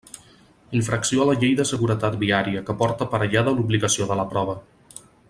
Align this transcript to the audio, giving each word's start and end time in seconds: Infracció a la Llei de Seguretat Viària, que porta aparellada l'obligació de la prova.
Infracció 0.79 1.21
a 1.21 1.27
la 1.31 1.35
Llei 1.43 1.53
de 1.59 1.67
Seguretat 1.73 2.17
Viària, 2.25 2.63
que 2.71 2.77
porta 2.83 3.09
aparellada 3.09 3.55
l'obligació 3.59 4.09
de 4.13 4.19
la 4.23 4.27
prova. 4.33 4.57